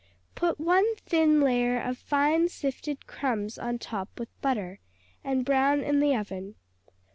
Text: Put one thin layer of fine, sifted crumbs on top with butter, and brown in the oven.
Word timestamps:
Put 0.33 0.59
one 0.59 0.95
thin 0.95 1.41
layer 1.41 1.79
of 1.79 1.95
fine, 1.95 2.49
sifted 2.49 3.05
crumbs 3.05 3.59
on 3.59 3.77
top 3.77 4.09
with 4.19 4.29
butter, 4.41 4.79
and 5.23 5.45
brown 5.45 5.81
in 5.83 5.99
the 5.99 6.15
oven. 6.15 6.55